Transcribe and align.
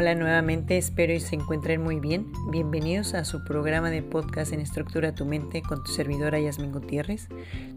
Hola 0.00 0.14
nuevamente, 0.14 0.78
espero 0.78 1.12
y 1.12 1.18
se 1.18 1.34
encuentren 1.34 1.82
muy 1.82 1.98
bien. 1.98 2.30
Bienvenidos 2.52 3.14
a 3.14 3.24
su 3.24 3.42
programa 3.42 3.90
de 3.90 4.00
podcast 4.00 4.52
en 4.52 4.60
Estructura 4.60 5.12
Tu 5.12 5.24
Mente 5.24 5.60
con 5.60 5.82
tu 5.82 5.90
servidora 5.90 6.38
Yasmin 6.38 6.70
Gutiérrez, 6.70 7.26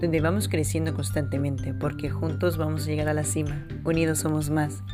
donde 0.00 0.20
vamos 0.20 0.46
creciendo 0.46 0.94
constantemente 0.94 1.74
porque 1.74 2.10
juntos 2.10 2.56
vamos 2.56 2.84
a 2.84 2.90
llegar 2.90 3.08
a 3.08 3.14
la 3.14 3.24
cima, 3.24 3.66
unidos 3.82 4.20
somos 4.20 4.48
más. 4.48 4.84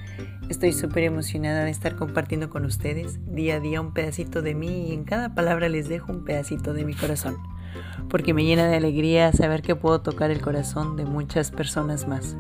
Estoy 0.48 0.72
súper 0.72 1.04
emocionada 1.04 1.64
de 1.64 1.70
estar 1.70 1.94
compartiendo 1.94 2.48
con 2.48 2.64
ustedes 2.64 3.18
día 3.26 3.56
a 3.56 3.60
día 3.60 3.82
un 3.82 3.92
pedacito 3.92 4.40
de 4.40 4.54
mí 4.54 4.88
y 4.88 4.94
en 4.94 5.04
cada 5.04 5.34
palabra 5.34 5.68
les 5.68 5.90
dejo 5.90 6.10
un 6.10 6.24
pedacito 6.24 6.72
de 6.72 6.86
mi 6.86 6.94
corazón, 6.94 7.36
porque 8.08 8.32
me 8.32 8.46
llena 8.46 8.66
de 8.66 8.76
alegría 8.76 9.30
saber 9.32 9.60
que 9.60 9.76
puedo 9.76 10.00
tocar 10.00 10.30
el 10.30 10.40
corazón 10.40 10.96
de 10.96 11.04
muchas 11.04 11.50
personas 11.50 12.08
más. 12.08 12.34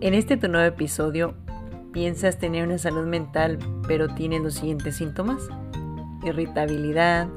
En 0.00 0.14
este 0.14 0.36
tu 0.36 0.48
nuevo 0.48 0.66
episodio 0.66 1.36
piensas 1.94 2.38
tener 2.38 2.66
una 2.66 2.76
salud 2.76 3.06
mental 3.06 3.58
pero 3.86 4.08
tienes 4.08 4.42
los 4.42 4.54
siguientes 4.54 4.96
síntomas. 4.96 5.48
Irritabilidad, 6.24 7.28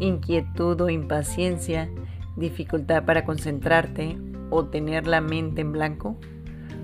inquietud 0.00 0.80
o 0.80 0.88
impaciencia, 0.88 1.88
dificultad 2.34 3.04
para 3.04 3.24
concentrarte 3.24 4.18
o 4.50 4.64
tener 4.64 5.06
la 5.06 5.20
mente 5.20 5.60
en 5.60 5.70
blanco, 5.70 6.16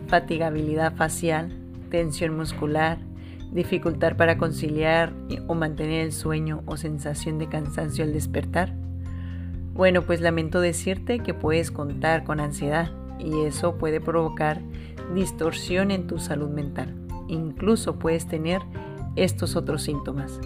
fatigabilidad 0.09 0.95
facial, 0.95 1.59
tensión 1.91 2.37
muscular, 2.37 2.99
dificultad 3.51 4.17
para 4.17 4.37
conciliar 4.37 5.15
o 5.47 5.55
mantener 5.55 6.05
el 6.05 6.13
sueño 6.13 6.63
o 6.67 6.77
sensación 6.77 7.39
de 7.39 7.49
cansancio 7.49 8.05
al 8.05 8.13
despertar. 8.13 8.75
Bueno, 9.73 10.03
pues 10.03 10.21
lamento 10.21 10.61
decirte 10.61 11.21
que 11.21 11.33
puedes 11.33 11.71
contar 11.71 12.25
con 12.25 12.41
ansiedad 12.41 12.91
y 13.19 13.41
eso 13.47 13.79
puede 13.79 14.03
provocar 14.03 14.61
distorsión 15.15 15.91
en 15.91 16.07
tu 16.07 16.19
salud 16.19 16.51
mental 16.51 17.02
incluso 17.33 17.99
puedes 17.99 18.27
tener 18.27 18.63
estos 19.17 19.57
otros 19.57 19.83
síntomas. 19.83 20.41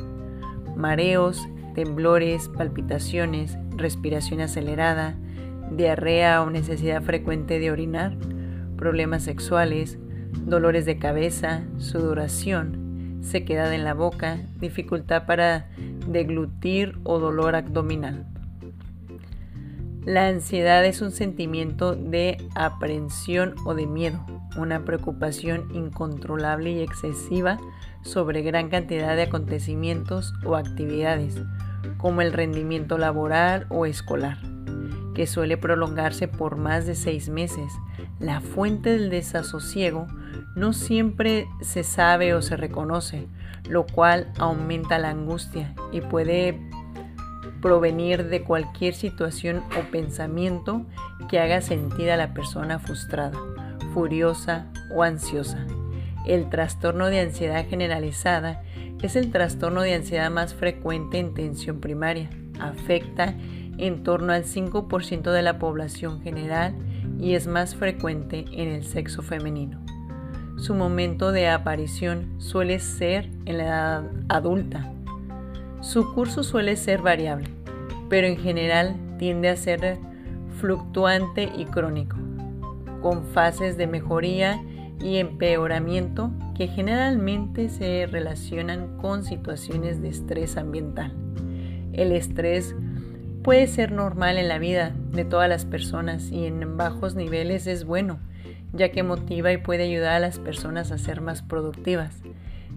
Mareos, 0.76 1.46
temblores, 1.74 2.48
palpitaciones, 2.48 3.56
respiración 3.76 4.40
acelerada, 4.40 5.16
diarrea 5.70 6.42
o 6.42 6.50
necesidad 6.50 7.02
frecuente 7.02 7.58
de 7.58 7.70
orinar, 7.70 8.16
problemas 8.76 9.22
sexuales, 9.22 9.98
dolores 10.44 10.86
de 10.86 10.98
cabeza, 10.98 11.64
sudoración, 11.78 13.20
sequedad 13.22 13.72
en 13.72 13.84
la 13.84 13.94
boca, 13.94 14.38
dificultad 14.60 15.26
para 15.26 15.68
deglutir 16.06 16.98
o 17.04 17.18
dolor 17.18 17.56
abdominal. 17.56 18.26
La 20.04 20.28
ansiedad 20.28 20.84
es 20.84 21.02
un 21.02 21.10
sentimiento 21.10 21.96
de 21.96 22.36
aprensión 22.54 23.56
o 23.64 23.74
de 23.74 23.86
miedo, 23.86 24.24
una 24.56 24.84
preocupación 24.84 25.68
incontrolable 25.74 26.72
y 26.72 26.80
excesiva 26.80 27.58
sobre 28.02 28.42
gran 28.42 28.68
cantidad 28.68 29.16
de 29.16 29.22
acontecimientos 29.22 30.34
o 30.44 30.56
actividades, 30.56 31.40
como 31.98 32.22
el 32.22 32.32
rendimiento 32.32 32.98
laboral 32.98 33.66
o 33.68 33.86
escolar, 33.86 34.38
que 35.14 35.26
suele 35.26 35.56
prolongarse 35.56 36.28
por 36.28 36.56
más 36.56 36.86
de 36.86 36.94
seis 36.94 37.28
meses. 37.28 37.72
La 38.18 38.40
fuente 38.40 38.90
del 38.90 39.10
desasosiego 39.10 40.06
no 40.54 40.72
siempre 40.72 41.46
se 41.60 41.84
sabe 41.84 42.34
o 42.34 42.42
se 42.42 42.56
reconoce, 42.56 43.26
lo 43.68 43.86
cual 43.86 44.32
aumenta 44.38 44.98
la 44.98 45.10
angustia 45.10 45.74
y 45.92 46.00
puede 46.00 46.58
provenir 47.60 48.28
de 48.28 48.42
cualquier 48.42 48.94
situación 48.94 49.62
o 49.78 49.90
pensamiento 49.90 50.86
que 51.28 51.40
haga 51.40 51.60
sentir 51.60 52.10
a 52.10 52.16
la 52.16 52.32
persona 52.32 52.78
frustrada, 52.78 53.38
furiosa 53.96 54.66
o 54.94 55.02
ansiosa. 55.02 55.66
El 56.26 56.50
trastorno 56.50 57.06
de 57.06 57.20
ansiedad 57.20 57.66
generalizada 57.66 58.62
es 59.00 59.16
el 59.16 59.30
trastorno 59.30 59.80
de 59.80 59.94
ansiedad 59.94 60.30
más 60.30 60.52
frecuente 60.52 61.18
en 61.18 61.32
tensión 61.32 61.80
primaria. 61.80 62.28
Afecta 62.60 63.34
en 63.78 64.02
torno 64.02 64.34
al 64.34 64.44
5% 64.44 65.32
de 65.32 65.40
la 65.40 65.58
población 65.58 66.20
general 66.20 66.74
y 67.18 67.36
es 67.36 67.46
más 67.46 67.74
frecuente 67.74 68.44
en 68.52 68.68
el 68.68 68.84
sexo 68.84 69.22
femenino. 69.22 69.80
Su 70.58 70.74
momento 70.74 71.32
de 71.32 71.48
aparición 71.48 72.38
suele 72.38 72.80
ser 72.80 73.30
en 73.46 73.56
la 73.56 73.64
edad 73.64 74.10
adulta, 74.28 74.92
su 75.80 76.12
curso 76.12 76.42
suele 76.42 76.76
ser 76.76 77.00
variable, 77.00 77.48
pero 78.10 78.26
en 78.26 78.36
general 78.36 78.94
tiende 79.18 79.48
a 79.48 79.56
ser 79.56 79.96
fluctuante 80.60 81.50
y 81.56 81.64
crónico, 81.64 82.16
con 83.06 83.22
fases 83.22 83.76
de 83.76 83.86
mejoría 83.86 84.60
y 85.00 85.18
empeoramiento 85.18 86.32
que 86.56 86.66
generalmente 86.66 87.68
se 87.68 88.04
relacionan 88.06 88.98
con 88.98 89.22
situaciones 89.22 90.02
de 90.02 90.08
estrés 90.08 90.56
ambiental. 90.56 91.14
El 91.92 92.10
estrés 92.10 92.74
puede 93.44 93.68
ser 93.68 93.92
normal 93.92 94.38
en 94.38 94.48
la 94.48 94.58
vida 94.58 94.92
de 95.12 95.24
todas 95.24 95.48
las 95.48 95.64
personas 95.64 96.32
y 96.32 96.46
en 96.46 96.76
bajos 96.76 97.14
niveles 97.14 97.68
es 97.68 97.84
bueno, 97.84 98.18
ya 98.72 98.90
que 98.90 99.04
motiva 99.04 99.52
y 99.52 99.58
puede 99.58 99.84
ayudar 99.84 100.14
a 100.14 100.18
las 100.18 100.40
personas 100.40 100.90
a 100.90 100.98
ser 100.98 101.20
más 101.20 101.42
productivas. 101.42 102.22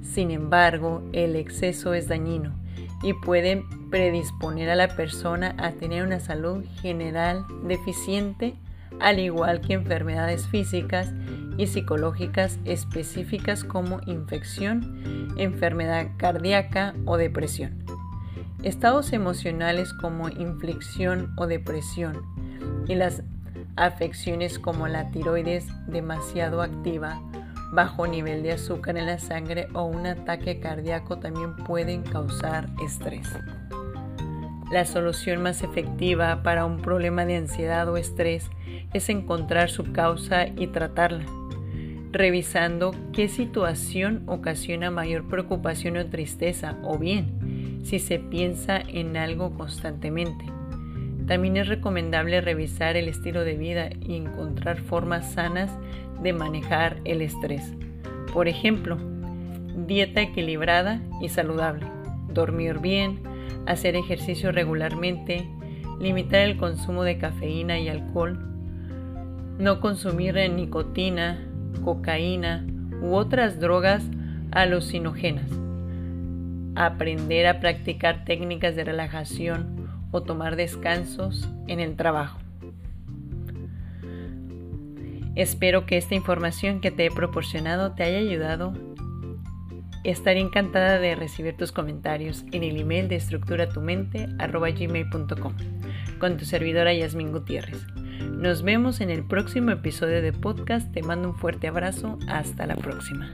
Sin 0.03 0.29
embargo, 0.29 1.01
el 1.11 1.35
exceso 1.35 1.95
es 1.95 2.07
dañino 2.07 2.53
y 3.01 3.13
pueden 3.13 3.63
predisponer 3.89 4.69
a 4.69 4.75
la 4.75 4.89
persona 4.89 5.55
a 5.57 5.71
tener 5.71 6.03
una 6.03 6.19
salud 6.19 6.63
general 6.83 7.47
deficiente, 7.63 8.53
al 8.99 9.19
igual 9.19 9.61
que 9.61 9.73
enfermedades 9.73 10.47
físicas 10.47 11.13
y 11.57 11.67
psicológicas 11.67 12.59
específicas 12.65 13.63
como 13.63 13.99
infección, 14.05 15.33
enfermedad 15.37 16.07
cardíaca 16.17 16.93
o 17.05 17.17
depresión. 17.17 17.83
Estados 18.63 19.13
emocionales 19.13 19.93
como 19.93 20.29
inflexión 20.29 21.33
o 21.37 21.47
depresión 21.47 22.21
y 22.87 22.95
las 22.95 23.23
afecciones 23.75 24.59
como 24.59 24.87
la 24.87 25.11
tiroides 25.11 25.67
demasiado 25.87 26.61
activa 26.61 27.21
bajo 27.71 28.07
nivel 28.07 28.43
de 28.43 28.53
azúcar 28.53 28.97
en 28.97 29.05
la 29.05 29.19
sangre 29.19 29.67
o 29.73 29.83
un 29.83 30.05
ataque 30.07 30.59
cardíaco 30.59 31.19
también 31.19 31.55
pueden 31.55 32.03
causar 32.03 32.67
estrés. 32.83 33.27
La 34.71 34.85
solución 34.85 35.41
más 35.41 35.63
efectiva 35.63 36.43
para 36.43 36.65
un 36.65 36.77
problema 36.77 37.25
de 37.25 37.37
ansiedad 37.37 37.89
o 37.89 37.97
estrés 37.97 38.51
es 38.93 39.09
encontrar 39.09 39.71
su 39.71 39.91
causa 39.91 40.47
y 40.47 40.67
tratarla, 40.67 41.25
revisando 42.11 42.91
qué 43.11 43.29
situación 43.29 44.21
ocasiona 44.27 44.91
mayor 44.91 45.27
preocupación 45.27 45.97
o 45.97 46.05
tristeza 46.05 46.77
o 46.83 46.99
bien 46.99 47.81
si 47.83 47.97
se 47.97 48.19
piensa 48.19 48.79
en 48.79 49.17
algo 49.17 49.55
constantemente. 49.55 50.45
También 51.25 51.57
es 51.57 51.67
recomendable 51.67 52.39
revisar 52.41 52.95
el 52.95 53.07
estilo 53.07 53.43
de 53.43 53.55
vida 53.55 53.89
y 54.01 54.15
encontrar 54.15 54.81
formas 54.81 55.31
sanas 55.31 55.71
de 56.21 56.33
manejar 56.33 56.97
el 57.05 57.21
estrés. 57.21 57.73
Por 58.33 58.47
ejemplo, 58.47 58.97
dieta 59.87 60.21
equilibrada 60.21 61.01
y 61.21 61.29
saludable, 61.29 61.85
dormir 62.33 62.79
bien, 62.79 63.28
hacer 63.69 63.95
ejercicio 63.95 64.51
regularmente, 64.51 65.47
limitar 65.99 66.41
el 66.41 66.57
consumo 66.57 67.03
de 67.03 67.19
cafeína 67.19 67.79
y 67.79 67.87
alcohol, 67.87 68.39
no 69.59 69.79
consumir 69.79 70.35
nicotina, 70.49 71.39
cocaína 71.83 72.65
u 73.01 73.13
otras 73.13 73.59
drogas 73.59 74.03
alucinógenas, 74.51 75.51
aprender 76.75 77.45
a 77.45 77.59
practicar 77.59 78.25
técnicas 78.25 78.75
de 78.75 78.85
relajación 78.85 79.87
o 80.11 80.23
tomar 80.23 80.55
descansos 80.55 81.47
en 81.67 81.79
el 81.79 81.95
trabajo. 81.95 82.39
Espero 85.35 85.85
que 85.85 85.97
esta 85.97 86.15
información 86.15 86.81
que 86.81 86.89
te 86.89 87.05
he 87.05 87.11
proporcionado 87.11 87.91
te 87.91 88.01
haya 88.01 88.17
ayudado. 88.17 88.73
Estaré 90.03 90.39
encantada 90.39 90.99
de 90.99 91.15
recibir 91.15 91.57
tus 91.57 91.71
comentarios 91.71 92.45
en 92.51 92.63
el 92.63 92.77
email 92.77 93.07
de 93.07 93.15
estructuratumente.gmail.com 93.17 95.53
con 96.19 96.37
tu 96.37 96.45
servidora 96.45 96.93
Yasmin 96.93 97.31
Gutiérrez. 97.31 97.83
Nos 98.39 98.63
vemos 98.63 99.01
en 99.01 99.09
el 99.09 99.25
próximo 99.25 99.71
episodio 99.71 100.21
de 100.21 100.33
podcast. 100.33 100.91
Te 100.93 101.01
mando 101.01 101.29
un 101.29 101.35
fuerte 101.35 101.67
abrazo. 101.67 102.19
Hasta 102.27 102.65
la 102.65 102.75
próxima. 102.75 103.31